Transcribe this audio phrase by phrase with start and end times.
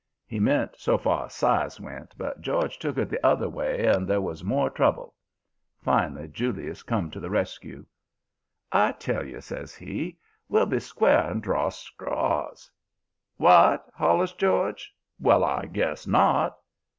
[0.25, 4.07] "He meant so far as size went, but George took it the other way, and
[4.07, 5.13] there was more trouble.
[5.83, 7.85] Finally Julius come to the rescue.
[8.71, 10.17] "'I tell you,' says he.
[10.49, 12.71] 'We'll be square and draw straws!'
[13.37, 14.91] "'W'at?' hollers George.
[15.19, 16.57] 'Well, I guess not!'